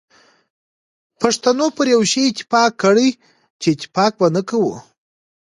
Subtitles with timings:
[1.21, 3.09] پښتنو پر یو شی اتفاق کړی
[3.61, 4.75] چي اتفاق به نه کوو.